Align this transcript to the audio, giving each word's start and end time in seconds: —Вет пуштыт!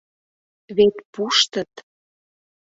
—Вет 0.75 0.95
пуштыт! 1.13 1.73